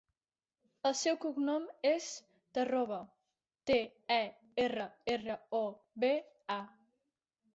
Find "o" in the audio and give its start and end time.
5.61-5.63